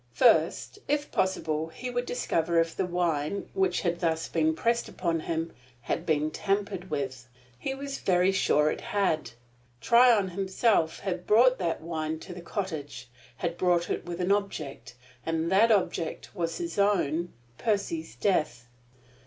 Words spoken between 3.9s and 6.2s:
been thus pressed upon him had